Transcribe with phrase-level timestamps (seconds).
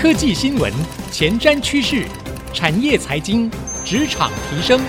[0.00, 0.72] 科技新闻、
[1.12, 2.06] 前瞻趋势、
[2.54, 3.50] 产业财经、
[3.84, 4.80] 职场提升，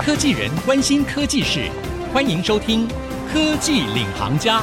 [0.00, 1.70] 科技人关心科技事，
[2.12, 2.88] 欢迎收听
[3.32, 4.60] 《科技领航家》。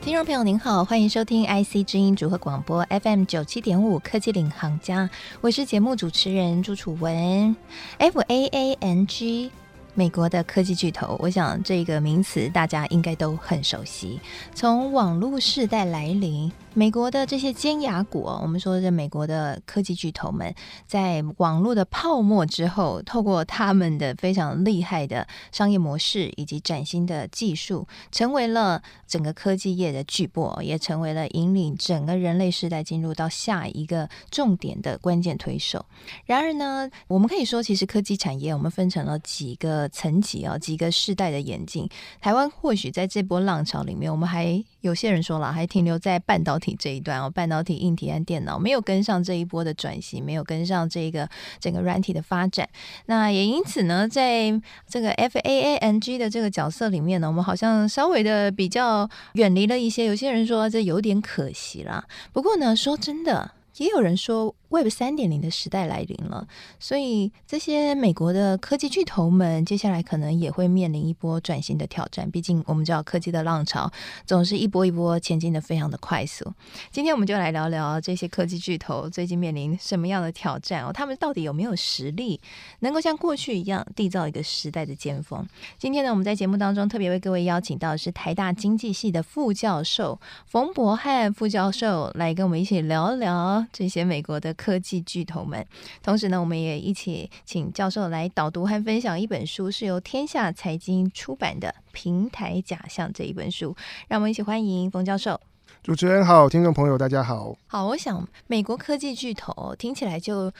[0.00, 5.04] 听众朋友您好，欢迎收听 IC 之音组合广播 FM 九七点五《科技领航家》，
[5.42, 7.54] 我是节目主持人朱楚文
[7.98, 9.50] ，F A A N G。
[9.98, 14.20] 美国的科技巨头，我想这个名词大家应该都很熟悉。
[14.54, 16.52] 从网络时代来临。
[16.78, 20.54] 美国的这些尖牙股，我们说这美国的科技巨头们，
[20.86, 35.84] 在网络的泡沫之后，透过他们的非常厉害的商业模式以及崭新的技术，成为了整个科技业的巨擘，也成为了引领整个人类世代进入到下一个重点的关键推手。
[36.26, 41.88] 然而呢，我们可以说，其实科技产业我们分成了几个层级啊，几个世代的演进。
[42.20, 46.74] 台湾或许在这波浪潮里面，我们还有些人说了，还停留在半导体。
[46.78, 51.28] 这一段哦，半导体、硬体和电脑没有跟上这一波的转型，没有跟上这个
[51.60, 52.68] 整个软体的发展。
[53.06, 54.50] 那也因此呢，在
[54.88, 60.06] 这个 FAANG 的这个角色里面呢，我们好像稍微的比较远离了一些。
[60.06, 62.04] 有些人说这有点可惜啦。
[62.32, 64.54] 不过呢，说真的，也有人说。
[64.70, 66.46] Web 三点零的时代来临了，
[66.78, 72.30] 所以这些美国的科技巨头们接下来可能也会面临一波转型的挑战。
[72.30, 73.90] 毕竟我们知道科技的浪潮
[74.26, 76.52] 总是一波一波前进的非常的快速。
[76.90, 80.92] 今天我们就来聊聊这些科技巨头最近面临什么样的挑战哦？
[80.92, 82.38] 他们到底有没有实力
[82.80, 85.46] 能够像过去一样缔造一个时代的尖峰？
[85.78, 94.54] 今天呢，我们在节目当中特别为各位邀请到的是台大经济系的副教授冯博汉副教授来跟我们一起聊一聊这些美国的。
[94.58, 95.64] 科技巨头们，
[96.02, 103.74] 同时呢，我们也一起请教授来导读和分享一本书，是由天下财经出版的《平台假象》这一本书。
[104.08, 105.40] 让我们一起欢迎冯教授。
[105.82, 107.56] 主持人好，听众朋友大家好。
[107.68, 110.52] 好，我想美国科技巨头听起来就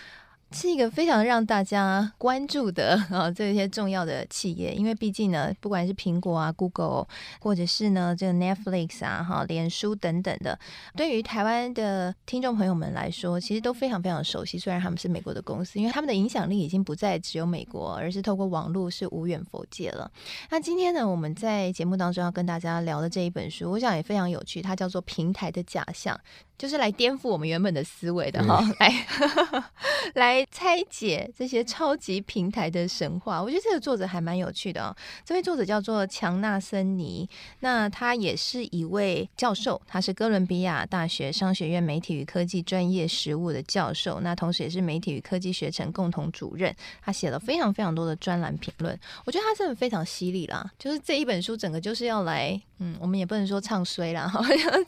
[0.50, 7.06] 是一个非常让大家关注的 啊，这些重要的企业，因为毕竟呢，不管是苹果啊、Google，
[7.40, 10.58] 或者是呢这个 Netflix 啊、哈、脸书等等的，
[10.96, 14.58] 对于台湾的听众朋友们来说，其实都非常非常熟悉。
[14.58, 20.10] 虽然他们是美国的公司，因为他们的影响力已经不再只有美国，而是透过网络是无远弗届了。
[20.50, 26.16] 那今天呢，我们在节目当中要跟大家聊的这一本书，我想也非常有趣，它叫做《平台的假象》。
[26.58, 29.06] 就是来颠覆我们原本的思维的哈，来
[30.14, 33.40] 来拆解这些超级平台的神话。
[33.40, 34.94] 我觉得这个作者还蛮有趣的哦。
[35.24, 37.28] 这位作者叫做强纳森尼，
[37.60, 46.74] 那他也是一位教授，他是哥伦比亚大学商学院媒体与科技专业实务的教授，那同时也是媒体与科技学程共同主任。
[47.00, 50.68] 他写了非常非常多的专栏评论，我觉得他真的非常犀利啦。
[50.76, 54.42] 就是这一本书整个就是要来，嗯，我们也不能说唱衰啦， 哈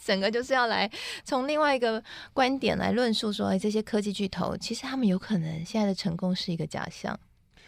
[0.04, 0.90] 整个就是要来
[1.24, 1.60] 从另。
[1.60, 2.02] 另外一个
[2.32, 7.20] 观点来论述说，哎，这些科技巨头其实他们有可能现在的成功是一个假象。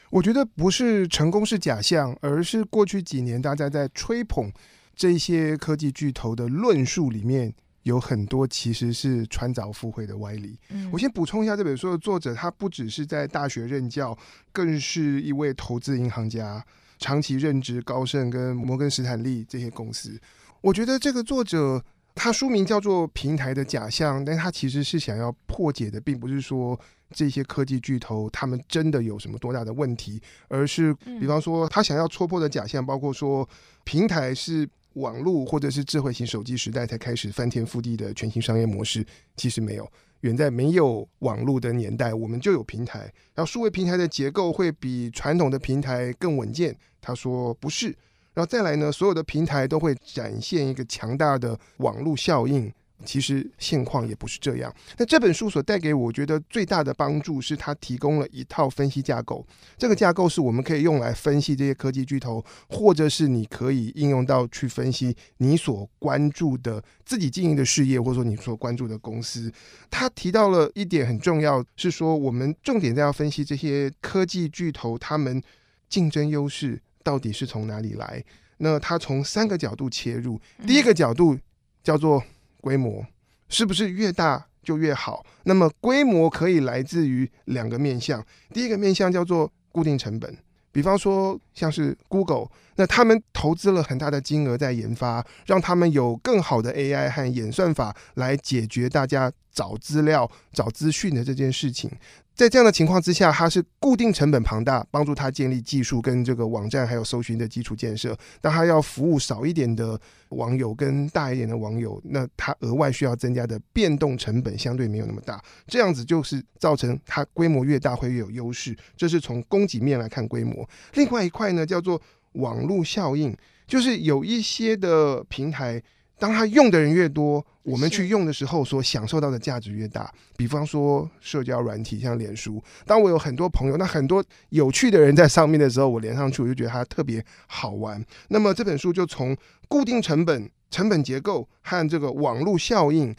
[0.09, 4.51] 我觉得不是成功是假象，而是过去几年大家在吹捧
[4.97, 10.59] 这些科技巨头的论述里面有很多其实是穿凿附会的歪理。
[10.71, 14.17] 嗯，我先补充一下，这本书的作者他不只是在大学任教，
[14.53, 16.65] 更是一位投资银行家，
[17.03, 20.19] 长期任职高盛跟摩根斯坦利这些公司。
[20.63, 21.85] 我觉得这个作者。
[22.15, 26.79] 他书名叫做《平台的假象》，但他其实是想要破解的，并不是说
[27.11, 33.49] 这些科技巨头他们真的有什么多大的问题，而是比方说他想要戳破的假象，包括说
[33.85, 39.03] 平台是网络或者是智慧型手机时代才开始翻天覆地的全新商业模式，
[39.35, 39.91] 其实没有，
[40.21, 46.77] 远在没有网络的年代，我们就有平台，然后数位平台的结构会比传统的平台更稳健。
[47.03, 47.89] 他说不是。
[48.33, 52.73] 然后再来呢，所有的平台都会展现一个强大的网络效应。
[53.05, 54.73] 其实现况也不是这样。
[54.97, 59.45] 那这本书所带给我觉得最大的帮助是，它提供了一套分析架构。
[59.77, 69.53] 这个架构是我们可以用来分析这些科技巨头，或者是你可以应用到去分析你所关注的自己经营的事业，或者说你所关注的公司。
[69.91, 75.43] 他提到了一点很重要，是说我们重点在要分析这些科技巨头他们
[75.89, 76.81] 竞争优势。
[77.03, 78.25] 到底是从哪里来？
[78.59, 80.41] 那它从三个角度切入。
[80.67, 81.37] 第一个角度
[81.83, 82.23] 叫做
[82.61, 83.05] 规模，
[83.49, 85.25] 是不是越大就越好？
[85.45, 88.25] 那么规模可以来自于两个面向。
[88.53, 90.37] 第一个面向叫做固定成本，
[90.71, 92.47] 比方说像是 Google，
[92.77, 101.91] 那他们投资了很大的金额在研发，让他们有更好的 AI 和演算法来解决大家找资料、找资讯的这件事情。
[102.35, 108.17] 在这样的情况之下，它是固定成本庞大，帮助他建立技术跟这个网站还有搜寻的基础建设。
[108.41, 110.01] 但他要服务少一点的
[110.31, 115.43] 网友跟大一点的网友，那他额外需要增加的变动成本相对没有那么大。
[115.67, 118.77] 这样子就是造成它规模越大会越有优势。
[118.97, 120.69] 这是从供给面来看规模。
[120.95, 122.01] 另外一块呢，叫做
[122.33, 123.37] 网络效应，
[123.67, 125.83] 就是有一些的平台。
[126.23, 130.09] 当他用的人越多，我们去用的时候所享受到的价值越大。
[130.37, 138.01] 比方说社交软体，像脸书，当我有很多朋友，那很多有趣的人在上面的时候，我连上去我就觉得它特别好玩。
[138.29, 139.37] 那么这本书就从
[139.67, 143.13] 固定成本、成本结构和这个网络效应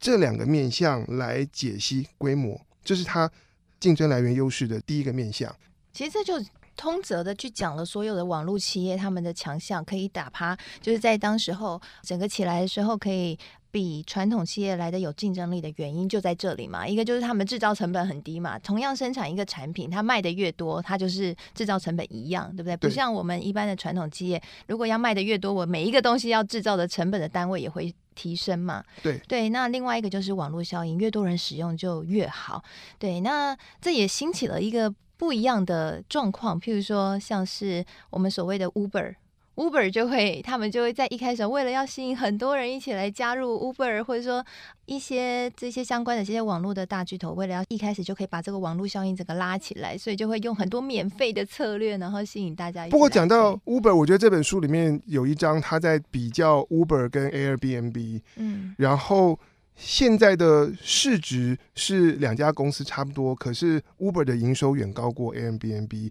[0.00, 3.30] 这两个面向来解析规模，这是它
[3.78, 5.54] 竞争来源优势的第一个面向。
[5.92, 6.42] 其实这就。
[6.76, 13.38] 通则的去讲了所有的网络企业他们的强项，可以打趴，就是在当时候整个起来的时候，可以
[13.70, 16.86] 比传统企业来的有竞争力的原因就在这里嘛。
[16.86, 22.76] 一个就是他们制造成本很低嘛，同样生产一个产品，它卖的越多，它就是制造成本一样，对不对？
[22.76, 28.84] 不像我们一般的传统企业，如果要卖的越多，我每一个东西要制造的成本的单位也会提升嘛。
[29.02, 32.62] 对对，那另外一个就是网络效应，越多人使用就越好。
[32.98, 34.94] 对，那这也兴起了一个。
[35.16, 44.44] 不一样的状况，譬如说，像是我们所谓的 Uber，Uber 就会，他们就会在一开始为了要吸引很多人一起来加入 Uber，或者说
[44.84, 52.86] 一些这些相关的这些网络的大巨头，为了要一开始就可以把这个网络效应整个拉起来，所以就会用很多免费的策略，然后吸引大家。
[52.88, 59.38] 不过讲到 Uber，我觉得这本书里面有一章，他在比较 Uber 跟 Airbnb，嗯，然后。
[59.76, 66.10] 现在的市值是两家公司差不多，可是 Uber 的营收远高过 Airbnb。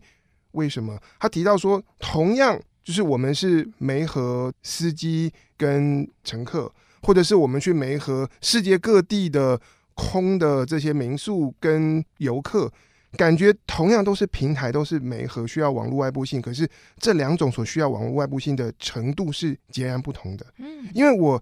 [0.51, 0.97] 为什么？
[1.19, 6.71] 他提到说，同样就是我们是媒合司机跟乘客，
[7.01, 9.59] 或者是我们去媒合世界各地的
[9.95, 12.71] 空的这些民宿跟游客，
[13.17, 16.69] 感觉同样都是平台，都是媒合需要网络外部性，可是
[16.99, 20.45] 这两种所需要网络外部性的程度是截然不同的。
[20.59, 21.41] 嗯，因为我。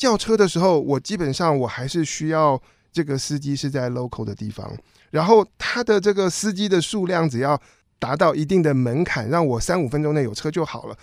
[0.00, 2.58] 叫车的时候，我基本上我还是需要
[2.90, 4.74] 这个司机是在 local 的地方，
[5.10, 7.60] 然后他的这个司机的数量只要
[7.98, 10.96] 达到一定的门槛，让我三五分钟内有车就好了。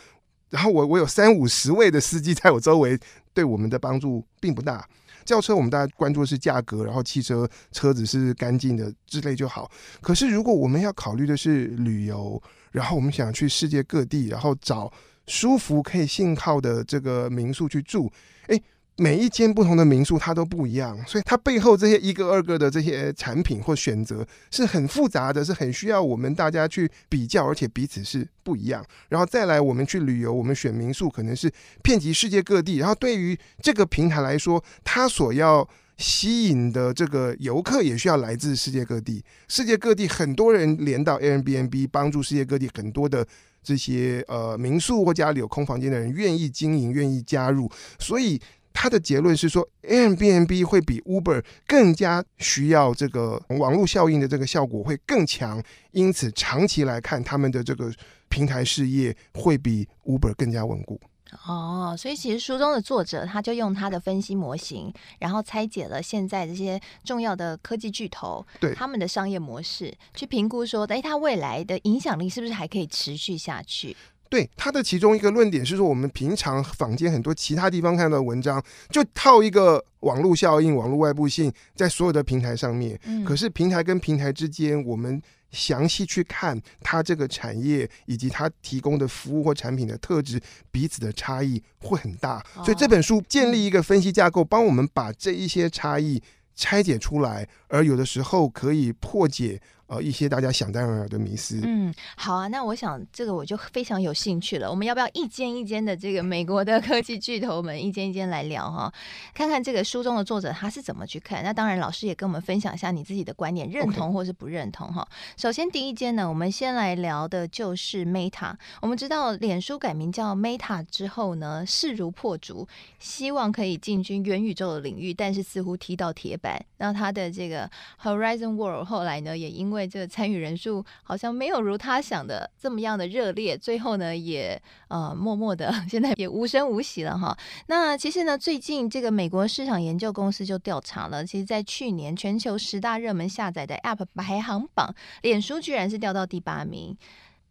[0.49, 2.99] 然后我我有三五十位的司机在我周围，
[3.35, 4.83] 对我们的帮助并不大。
[5.23, 9.69] 叫车我们大家关注的是价格，然后汽车车子是干净的之类就好。
[10.01, 12.41] 可是如果我们要考虑的是旅游，
[12.71, 14.91] 然后我们想去世界各地，然后找
[15.27, 18.11] 舒服可以信靠的这个民宿去住，
[18.47, 18.59] 诶。
[18.99, 28.83] 每一间不同的民宿，它都不一样，所以它背后这些一个二个的这些产品或选择是很复杂的，是很需要我们大家去比较，而且彼此是不一样。
[29.09, 31.51] 然后再来，我们去旅游，我们选民宿可能是
[31.83, 32.77] 遍及世界各地。
[32.77, 39.23] 然后对于这个平台来说，它所要吸引的这个游客也需要来自世界各地。
[39.47, 43.23] 世界各地很多人连到 Airbnb，帮助世界各地很多的
[43.61, 48.41] 这些呃民宿或家里有空房间的人愿意经营，愿意加入，所以。
[48.79, 55.59] 他的结论是说，Airbnb 会比 Uber 更加需要这个网络效应的这个效果会更强，
[55.93, 57.91] 因此长期来看，他们的这个
[58.29, 61.01] 平台事业会比 Uber 更加稳固。
[61.47, 73.97] 哦，所以其实书中的作者他就用他的分析模型，然后拆解了现在这些重要的科技巨头对他们的商业模式，去评估说，哎，他未来的影响力是不是还可以持续下去？
[74.29, 82.99] 对他的其中一个论点是说，我们平常坊间很多其他地方看到的文章，就套一个网络效应、网络外部性在所有的平台上面。
[83.05, 85.21] 嗯，可是平台跟平台之间，我们
[85.51, 90.39] 详细去看它这个产业以及它提供的服务或产品的特质，
[90.71, 92.45] 彼此的差异会很大。
[92.63, 96.21] 所以这本书建立一个分析架构，帮我们把这一些差异
[96.55, 99.61] 拆解出来，而有的时候可以破解。
[99.87, 101.61] 呃，一些大家想当然尔的迷思。
[101.63, 104.69] 嗯，好啊，那我想这个我就非常有兴趣了。
[104.69, 108.93] 我们要不要一间一间的这个美国的科技巨头们一间一间来聊哈？
[109.33, 111.41] 看看这个书中的作者他是怎么去看？
[111.41, 115.07] 那当然，老师也跟我们分享一下你自己的观点，认同或是不认同哈。
[115.37, 118.53] 首先第一间呢，我们先来聊的就是 Meta。
[118.81, 122.67] 我们知道脸书改名叫 Meta 之后呢，势如破竹，
[122.99, 126.61] 希望可以进军元宇宙的领域，但是似乎踢到铁板。
[126.79, 127.71] 那他的这个
[128.03, 137.37] Horizon World 后来呢，也因为因为这个参与人数好像没有如他想的这么样的热烈，最后呢也呃默默的 现在也无声无息了哈。
[137.67, 146.97] 那其实呢，最近这个美国市场研究公司就调查了，其实，在去年全球十大热门下载的 App 排行榜，脸书居然是掉到第八名，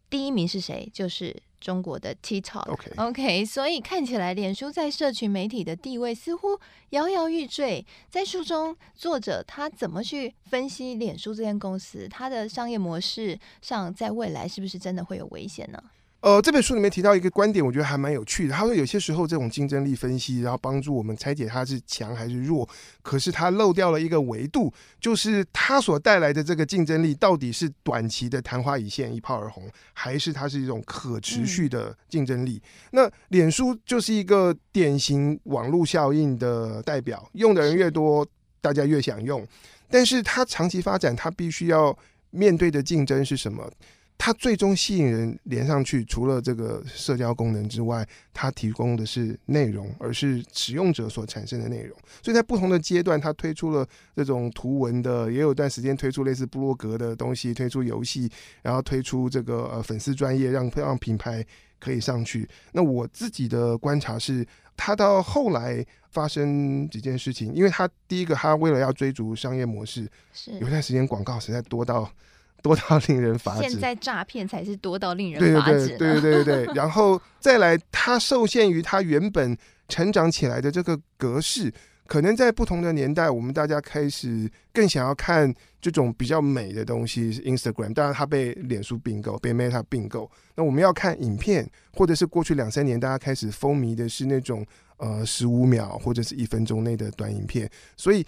[0.09, 0.89] 第一名是谁？
[0.93, 2.71] 就是中国的 TikTok。
[2.71, 6.59] OK OK，所以看起来脸书在社群媒体的地位似乎
[6.89, 7.85] 摇摇欲坠。
[8.09, 15.81] 在书中，作者他怎么去分析脸书这间公司，它的商业模式上，在未来是不是真的会有危险呢？
[16.19, 18.53] 呃，这本书里面提到一个观点，我觉得还蛮有趣的。
[18.53, 22.67] 他说，有些时候这种竞争力分析，然后帮助我们拆解它是强还是弱，
[23.03, 32.59] 可是它漏掉了一个维度，就是它所带来的这个竞争力到底是短期的昙花一现、一炮而红，还是它是一种可持续的竞争力？
[32.63, 38.27] 嗯、那脸书就是一个典型网络效应的代表，用的人越多，
[38.59, 39.47] 大家越想用，
[39.87, 41.95] 但是它长期发展，它必须要
[42.31, 43.71] 面对的竞争是什么？
[44.19, 51.97] 它最终吸引人连上去，除了这个社交功能之外，它提供的是内容，而是使用者所产生的内容。
[52.21, 58.29] 所以在不同的阶段，它推出了这种图文的，也有段时间推出类似部落格的东西，推出游戏，
[58.63, 61.45] 然后推出这个呃粉丝专业，让让品牌
[61.79, 62.49] 可以上去。
[62.73, 64.45] 那我自己的观察是，
[64.75, 72.11] 它到后来发生几件事情，因为它第一个，它为了要追逐商业模式，是有段时间广告实在多到。
[72.63, 73.69] 多到令人发指。
[73.69, 75.87] 现在诈骗才是多到令人发指。
[75.89, 76.73] 对对对对对对。
[76.73, 81.71] 然后再来，它受限于它原本成长起来的这个格式，
[82.07, 87.31] 可能在不同的年代，我们大家开始更想要看这种比较美的东西。
[87.41, 90.29] Instagram，当然它被脸书并购，被 Meta 并购。
[90.55, 94.65] 那我们要看影片，或者是过去两三年大家开始风靡的是那种
[94.97, 98.25] 呃十五秒或者是一分钟内的短影片，所以。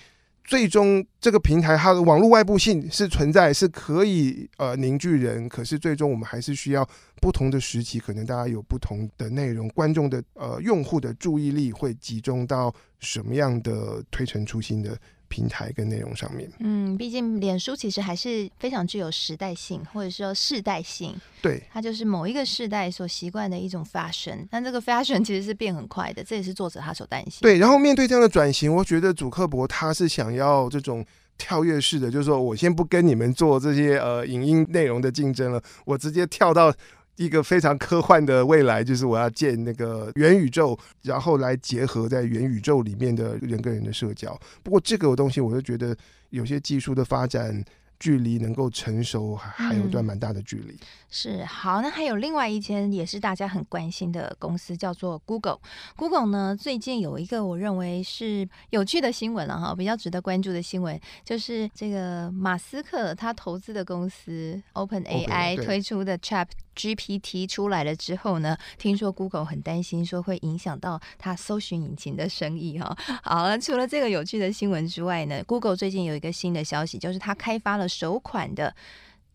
[0.49, 5.47] 最终，这个平台它的网络外部性是存在，是可以呃凝聚人。
[5.47, 6.83] 可是最终，我们还是需要
[7.21, 21.15] 不同的时期，可能大家有不同的内容，观众的呃用户的注意力会集中到什么样的推陈出新的平台跟内容上面，嗯，毕竟脸书其实还是非常具有时代性，或者说世代性。
[21.41, 27.39] 对，它就是某一个世代所习惯的一种 fashion，但这个 fashion 其实是变很快的，这也是作者他所担心。
[27.41, 31.05] 对，然后面对这样的转型，我觉得祖克伯他是想要这种
[31.37, 36.73] 跳跃式的，就是说我先不跟你们做这些呃影音内容的竞争了，我直接跳到。
[37.19, 44.39] 一个非常科幻的未来，就是我要建那个元宇宙，然后来结合在元宇宙里面的人跟人的社交。
[44.63, 45.93] 不过这个东西，我就觉得
[46.29, 47.63] 有些技术的发展。
[47.99, 50.71] 距离能够成熟还有一段蛮大的距离。
[50.71, 50.79] 嗯。
[51.09, 55.59] 是，好，那还有另外一间也是大家很关心的公司，叫做 Google。
[55.97, 66.47] Google 呢，最近有一个我认为是有趣的新闻了哈，比较值得关注的新闻，就是这个马斯克他投资的公司 OpenAI 推出的 Chat
[66.79, 72.97] GPT 出来了之后呢，听说 Google 很担心说会影响到它搜寻引擎的生意哈。
[73.21, 78.73] 好了，除了这个有趣的新闻之外呢，Google 最近有一个新的消息，就是它开发了首款的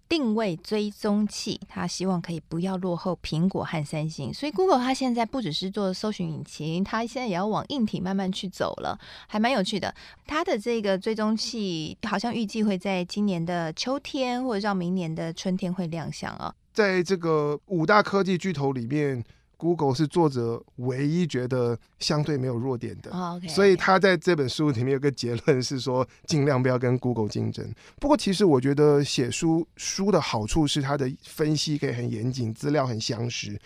[0.08, 4.32] 定位追踪器，它希望可以不要落后苹果和三星。
[4.32, 9.94] 所以 Google 它现在不只是做搜寻引擎，它现在也要往硬体慢慢去走了，还蛮有趣的。
[10.26, 16.54] 它的这个追踪器好像预计会在今年的秋天，或者到明年的春天会亮相哦。
[16.74, 19.22] 在这个五大科技巨头里面
[19.56, 23.12] ，Google 是作者唯一觉得相对没有弱点的。
[23.12, 23.48] Oh, okay.
[23.48, 27.64] 所以他在这本书里面有个结论是说，尽量不要跟 Google 竞争。
[28.00, 33.56] 不过，其实我觉得写书书的好处是它的分析可以很严谨，资料很详实。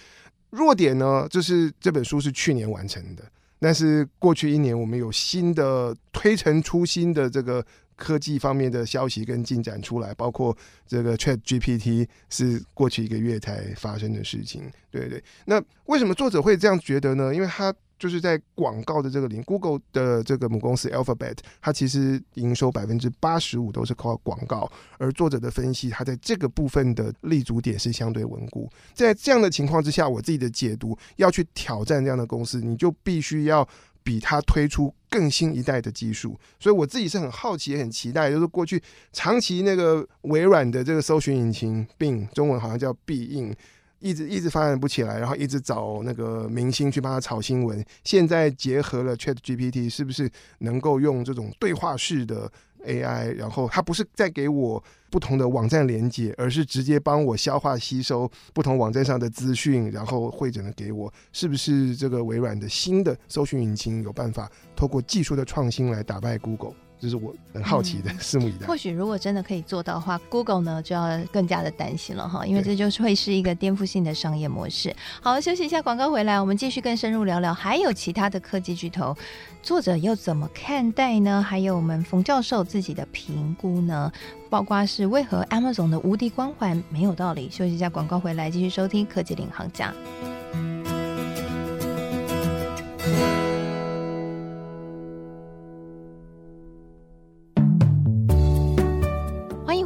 [0.50, 3.24] 弱点呢，就是这本书是去年完成的，
[3.58, 7.64] 但是过去一年我们有新的推陈出新的这个。
[7.98, 15.22] 科技方面的消息跟进展出来，包括这个 Chat GPT 是过去一个月才发生的事情，对对。
[15.46, 17.34] 那为什么作者会这样觉得呢？
[17.34, 28.70] 因为他就是在广告的这个领，Google 的这个母公司 Alphabet，它其实营收百分之八十五都是靠广告，而作者的分析，他在这个部分的立足点是相对稳固。
[28.94, 33.68] 在这样的情况之下，我自己的解读，要去挑战这样的公司，你就必须要。
[34.08, 38.30] 比它推出更新一代的技术，所以我自己是很好奇也很期待。
[38.30, 43.54] 就是过去长期那个微软的这个搜寻引擎 Bing，中文好像叫必应，
[43.98, 47.84] 一直一直发展不起来，然后一直找那个明星去帮他炒新闻。
[48.02, 52.50] 现在结合了 Chat GPT，是不是能够用这种对话式的
[52.86, 61.12] ？AI，然后它不是在给我不同的网站连接，而是直接帮我消化吸收不同网站上的资讯，然后汇整的给我。
[61.32, 66.74] 是不是这个微软的新的搜寻引擎有办法透过技术的创新来打败 Google？
[67.00, 68.66] 这是我很好奇的，拭目以待。
[68.66, 74.94] 或许如果真的可以做到的话，Google 呢就要更加的担心了哈，因为这就是会是一个颠覆性的商业模式。
[75.20, 79.16] 好，休息一下，广告回来，我们继续更深入聊聊，还有其他的科技巨头，
[79.62, 81.40] 作者又怎么看待呢？
[81.40, 84.12] 还有我们冯教授自己的评估呢？
[84.50, 87.48] 包括是为何 Amazon 的无敌光环没有道理？
[87.50, 89.94] 休息一下，广告回来，继续收听科技领航家。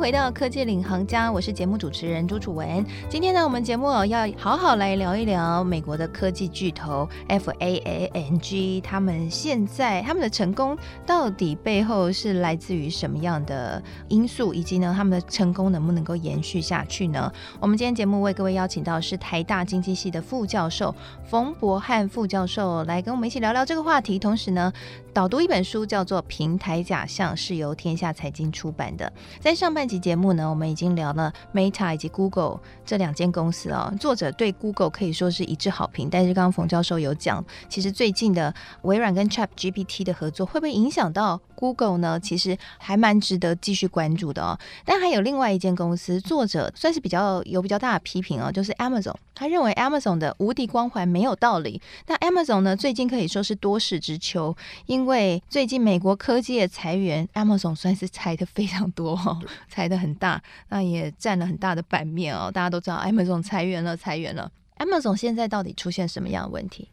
[0.02, 2.84] 回到科技领航家，我是节目主持人朱楚文。
[3.08, 17.32] 今天呢，我们节目要好好来聊一聊美国的科技巨头 FAANG，他们现在他们的成功到底背后是来自于什么样的因素，以及呢，他们的成功能不能够延续下去呢？
[17.60, 20.92] 我们今天节目为各位邀请到是台大经济系的副教授
[21.24, 24.72] 冯博翰副教授来跟我们一起聊聊这个话题，同时呢，
[25.14, 29.12] 导读一本书叫做《平台假象》，是由天下财经出版的。
[29.38, 33.92] 在上半期节目呢，我们已经聊了 Meta 以及 Google 这两间公司哦。
[34.00, 42.18] 作者对 Google 可以说是一致好评，但是刚刚冯教授有讲，其实最近的微软跟 ChatGPT 的合作会不会影响到 Google 呢？
[42.18, 44.58] 其实还蛮值得继续关注的哦。
[44.84, 49.14] 但还有另外一间公司，作者算是比较有比较大的批评哦，就是 Amazon。
[49.32, 51.80] 他认为 Amazon 的无敌光环没有道理。
[52.08, 62.50] 那 Amazon 呢，最近可以说是多事之秋，因为最近美国科技的裁员，Amazon 算是裁的非常多哦，裁的很大，那也占了很大的版面哦。
[62.50, 64.50] 大家都知道 Amazon 裁员了，裁员了。
[64.78, 66.88] Amazon 现在到底出现什么样的问题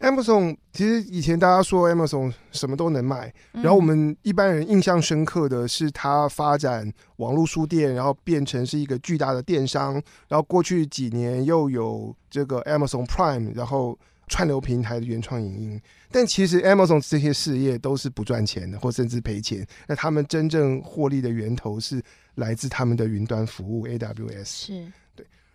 [0.00, 9.94] ？Amazon 其实以前大家说 Amazon 什么都能卖，然后我们一般人印象深刻的是它发展网络书店，然后变成是一个巨大的电商，
[10.26, 15.80] 然后过去几年又有这个 Amazon Prime，然后串流平台的原创影音。
[16.10, 19.66] 但其实 Amazon 这些事业都是不赚钱的，或甚至赔钱。
[19.86, 22.02] 那他们真正获利的源头是
[22.36, 24.44] 来自他们的云端服务 AWS。
[24.44, 24.92] 是。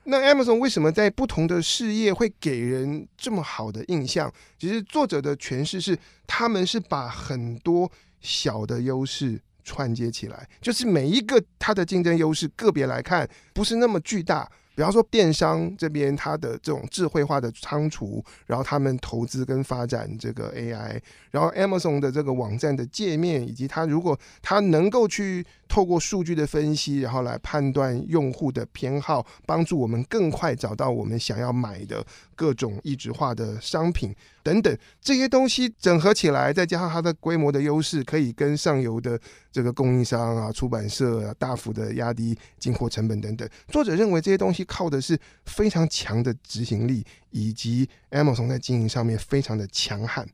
[0.06, 4.32] 那 Amazon 为什么在不同的事业会给人这么好的印象？
[4.58, 5.98] 其实作者的诠释是，
[6.28, 14.50] 他们是把很多小的优势串接起来，就是每一个它的竞争优势个别来看不是那么巨大。
[14.75, 21.00] 比方说电商这边，它的这种智慧化的仓储，然后他们投资跟发展这个 AI，
[21.32, 32.05] 然后 Amazon 的这个网站的界面，以及它如果它能够去透过数据的分析，然后来判断用户的偏好，帮助我们更快找到我们想要买的
[32.36, 34.13] 各种异质化的商品
[34.44, 39.19] 等等这些东西整合起来，再加上它的规模的优势，可以跟上游的
[39.52, 43.50] 这个供应商啊、出版社啊大幅的压低进货成本等等。
[43.69, 44.65] 作者认为这些东西。
[44.76, 50.28] 靠的是非常强的执行力，以及 Amazon 在经营上面非常的强悍。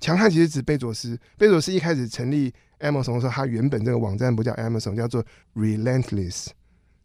[0.00, 5.24] 强悍其实指贝佐斯，贝佐斯一开始成立 Amazon 的时候，他原本这个网站不叫 Amazon，叫做
[5.54, 6.48] Relentless，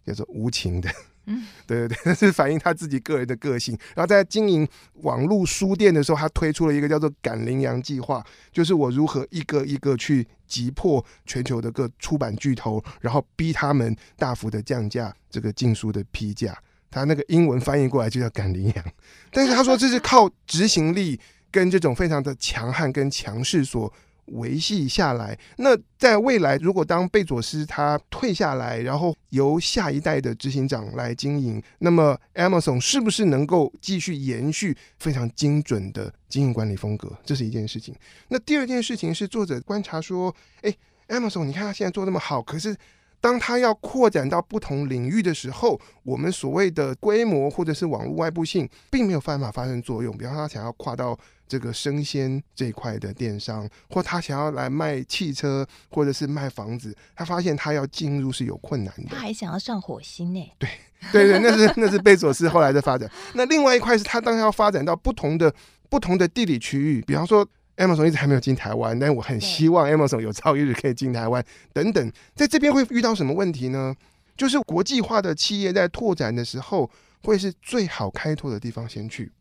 [0.06, 0.90] 叫做无情的。
[1.28, 3.78] 嗯，对 对对， 是反映他自己个人的个性。
[3.96, 4.68] 然后在经营
[5.02, 16.58] 网络书店的时候，他推出了一个叫做“赶羚羊计划”，就是我如何一个一个去击破全球的各出版巨头，然后逼他们大幅的降价这个禁书的批价。
[16.92, 18.86] 他那个英文翻译过来就叫“赶羚羊”，
[19.32, 21.20] 但是他说这是靠执行力
[21.52, 23.92] 跟这种非常的强悍跟强势所。
[24.28, 37.12] 维系下来，那在未来，如果当贝佐斯他退下来，然后由下一代的执行长来经营，那么 Amazon 是不是能够继续延续非常精准的经营管理风格？
[37.24, 37.96] 这是一件事情。
[38.30, 40.76] 那第二件事情是作者观察说，诶
[41.10, 42.76] ，Amazon，你看他现在做那么好，可是
[43.22, 50.18] 当他要扩展到不同领域的时候，我们所谓的规模或者是网络外部性，并没有办法发生作用。
[50.18, 51.16] 比方说，他想要跨到。
[51.48, 59.10] 这个生鲜这一块的电商，或他想要来卖汽车，或者是卖房子，他发现他要进入是有困难的。
[59.10, 60.52] 他还想要上火星呢？
[60.58, 60.70] 对
[61.12, 63.10] 对对，那是那是贝佐斯后来的发展。
[63.34, 65.54] 那另外一块是他当然要发展到不同的
[65.90, 72.12] 不同的地理区域，比方说 Amazon 一直还没有进台湾，但我很希望 Amazon 有朝一日可以进台湾等等。
[72.34, 73.96] 在这边会遇到什么问题呢？
[74.36, 76.90] 就是国际化的企业在拓展的时候，
[77.24, 79.32] 会是最好开拓的地方先去。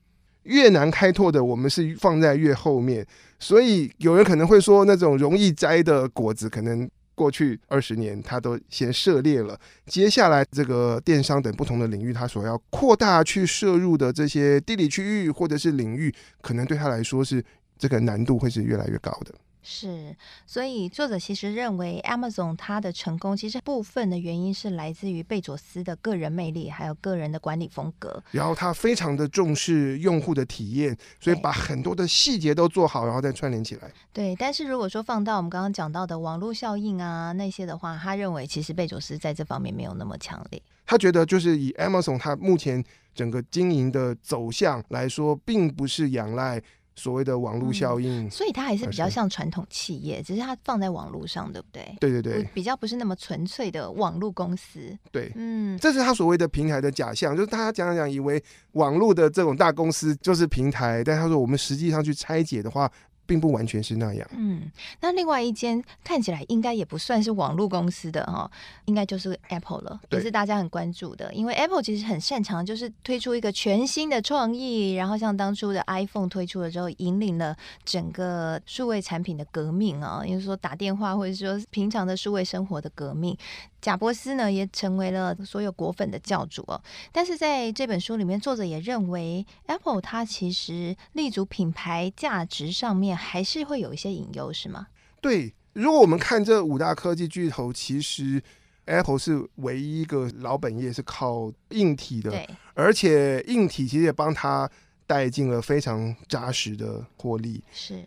[0.44, 3.07] 越难开拓的，我们是放在越后面，
[3.38, 17.44] 所以有人可能会说，那种容易摘的果子，可能过去二十年他都先涉猎了，接下来这个电商等不同的领域，他所要扩大去摄入的这些地理区域或者是领域，可能对他来说是
[17.78, 19.35] 这个难度会是越来越高的。
[19.66, 20.14] 是，
[20.46, 28.22] 所以作者其实认为，Amazon 它的成功其实部分的原因是来自于贝佐斯的个人魅力，还有个人的管理风格。
[28.31, 33.90] 然后他非常的重视用户的体验，所以把很多的细节都做好，然后再串联起来。
[34.12, 40.61] 对，但是如果说放到我们刚刚讲到的网络效应啊那些的话，他认为其实贝佐斯在这方面没有那么强烈。
[40.85, 46.62] 他觉得就是以 Amazon 它目前整个经营的走向来说，并不是仰赖。
[46.96, 51.96] 所谓的网络效应，嗯，所以它还是比较像传统企业，只是它放在网络上，对不对？
[52.00, 54.96] 对对对，比较不是那么纯粹的网络公司。
[55.11, 62.90] 对，嗯，这是他所谓的平台的假象，就是大家讲讲以为网络的这种大公司就是平台，但他说我们实际上去拆解的话。
[63.26, 64.28] 并不完全是那样。
[64.37, 68.50] 嗯，那另外一间看起来应该也不算是网络公司的哈，
[68.84, 71.32] 应该就是 Apple 了，也是大家很关注的。
[71.32, 83.37] 因为 Apple 其实很擅长，就是推出一个全新的创意，然后像当初的 iPhone 推出了之后，引领了整个数位产品的革命啊，也就是说打电话或者说平常的数位生活的革命。
[83.85, 86.83] 贾伯斯呢，也成为了所有果粉的教主哦。
[87.12, 94.87] 但是在这本书里面，作者也认为，Apple 它其实立足品牌价值上面，还是会有一些隐忧，是吗？
[95.20, 98.42] 对，如果我们看这五大科技巨头，其实
[98.87, 104.70] Apple 是唯一一个老本业是靠硬体的，对，而且硬体其实也帮他
[105.07, 107.62] 带进了非常扎实的获利。
[107.70, 108.03] 是，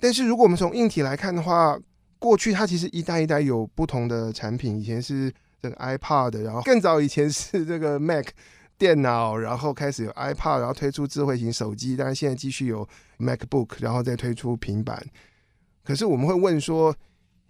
[0.00, 1.78] 但是如果我们从硬体来看的话，
[2.18, 8.26] 过去它其实一代一代有不同的产品，以前是这个 iPad，然后更早以前是这个 Mac
[8.76, 15.04] 电脑，然后开始有 iPad，然后推出智慧型手机，但是现在继续有 MacBook，然后再推出平板。
[15.84, 16.94] 可是我们会问说，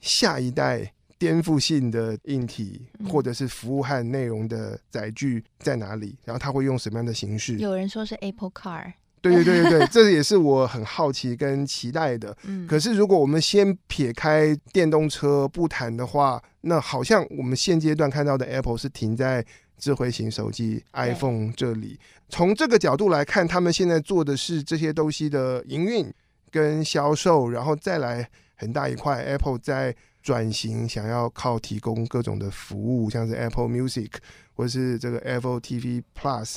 [0.00, 6.16] 下一代颠覆性的硬体或者是服务和内容的载具在哪里？
[6.24, 7.58] 然后它会用什么样的形式？
[7.58, 8.92] 有人说是 Apple Car。
[9.20, 12.36] 对对对对对，这也是我很好奇跟期待的。
[12.44, 19.44] 嗯，可是如果我们先撇开电动车不谈的话，那好像我们现阶段看到的 Apple 是停在
[19.78, 21.98] 智慧型手机 iPhone 这里。
[22.28, 26.12] 从这个角度来看，他们现在做的是这些东西的营运
[26.50, 34.10] 跟销售，然后再来很大一块 Apple 在转型，想要靠提供各种的服务，像是 Apple Music
[34.54, 36.56] 或是这个 Apple TV Plus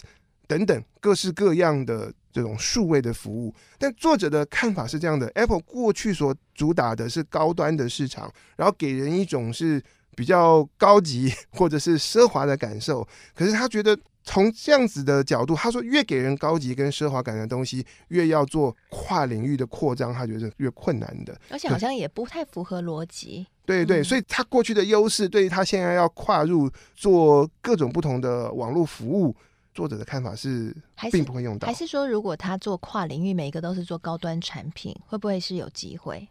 [0.51, 2.11] 等等各式各样的。
[2.33, 9.83] 这种数位的服务，但作者的看法是这样的：Apple 过去所主打的是高端的市场，然后给人一种是
[10.15, 13.05] 比较高级或者是奢华的感受。
[13.35, 21.37] 可是他觉得从这样子的角度，他说越给人高级跟奢华感的东西，越要做跨领域的扩张，他觉得越困难的。
[21.49, 23.45] 而且好像也不太符合逻辑。
[23.65, 29.35] 对对，所以他过去的优势，对于他现在要跨入做各种不同的网络服务。
[29.73, 30.75] 作者的看法是，
[31.11, 36.27] 并不会用到还，还是说，如果他做跨领域，每一个都是做高端产品，会不会是有机会？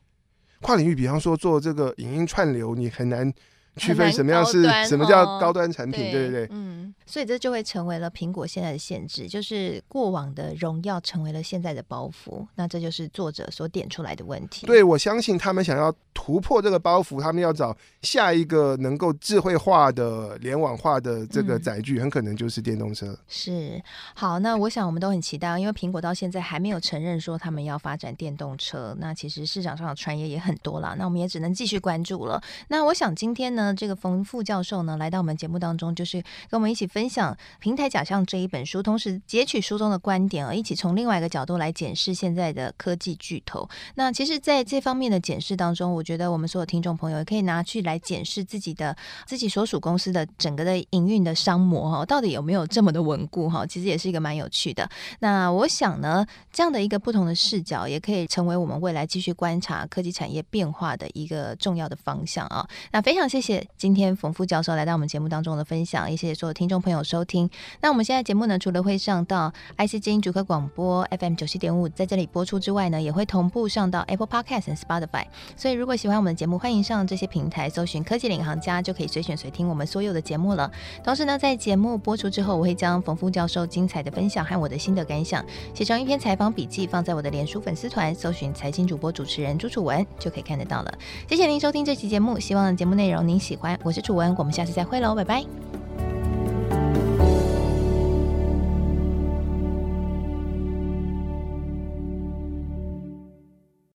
[0.60, 3.32] 跨领域，比方说做这个影音串流，你很难。
[3.76, 14.66] 区分什么样是什么叫高端产品，对不对，嗯，所以这就会成为了苹果现在的限制，就是过往的荣耀成为了现在的包袱，那这就是作者所点出来的问题。
[14.66, 23.06] 对，我相信他们想要突破这个包袱，他们要找下一个能够智慧化的、联网化的这个载具，很可能就是电动车。
[23.06, 23.18] 嗯。
[23.28, 23.82] 是，
[24.14, 32.42] 好，那我想我们都很期待，因为苹果到现在还没有承认说他们要发展电动车，那其实市场上的传言也很多了，那我们也只能继续关注了。
[32.68, 43.68] 那我想今天呢，那这个冯副教授呢，来到我们节目当中，就是跟我们一起分享《平台假象》这一本书，同时截取书中的观点啊，一起从另外一个角度来检视现在的科技巨头。
[43.96, 48.96] 那其实，在这方面的检视当中，我觉得我们所有听众朋友也可以拿去来检视自己的
[49.26, 53.66] 自己所属公司的整个的营运的商模哈，到底有没有这么的稳固哈？
[53.66, 54.88] 其实也是一个蛮有趣的。
[55.18, 62.68] 那我想呢，这样的一个不同的视角，也可以成为我们未来继续观察科技产业变化的一个重要的方向啊。
[62.92, 63.66] 那非常谢谢谢。
[63.76, 67.50] 今天冯副教授来到我们节目当中的分享，也谢谢所有听众朋友收听。
[67.80, 75.24] 那我们现在节目呢，除了会上到 IC 之音主客广播 FM 九七点五在这里播出之外呢，也会同步上到 Apple Podcast 和 Spotify。
[75.56, 80.70] 所以如果喜欢我们的节目，欢迎上这些平台搜寻“科技领航家”，就可以随选随听我们所有的节目了。
[81.02, 90.98] 同时呢，在节目播出之后，我会将冯副教授精彩的分享和我的心得感想写成一篇采访笔记，放在我的脸书粉丝团，搜寻“财经主播主持人朱楚文”就可以看得到了。
[91.28, 93.78] 谢谢您收听这期节目，希望节目内容您喜欢。
[93.82, 96.19] 我是楚文我们下次再会喽拜拜。